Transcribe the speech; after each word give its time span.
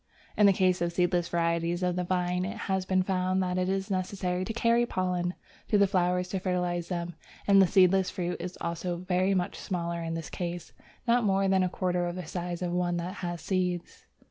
In 0.35 0.47
the 0.47 0.51
case 0.51 0.81
of 0.81 0.91
seedless 0.91 1.27
varieties 1.29 1.83
of 1.83 1.95
the 1.95 2.03
Vine, 2.03 2.43
it 2.43 2.57
has 2.57 2.85
been 2.87 3.03
found 3.03 3.43
that 3.43 3.59
it 3.59 3.69
is 3.69 3.91
necessary 3.91 4.43
to 4.45 4.51
carry 4.51 4.83
pollen 4.83 5.35
to 5.67 5.77
the 5.77 5.85
flowers 5.85 6.27
to 6.29 6.39
fertilize 6.39 6.87
them, 6.87 7.13
and 7.45 7.61
the 7.61 7.67
seedless 7.67 8.09
fruit 8.09 8.37
is 8.41 8.57
also 8.61 8.97
very 8.97 9.35
much 9.35 9.59
smaller 9.59 10.01
in 10.01 10.15
this 10.15 10.31
case, 10.31 10.73
not 11.07 11.23
more 11.23 11.47
than 11.47 11.61
a 11.61 11.69
quarter 11.69 12.07
of 12.07 12.15
the 12.15 12.25
size 12.25 12.63
of 12.63 12.71
one 12.71 12.97
that 12.97 13.13
has 13.21 13.41
seeds. 13.41 14.07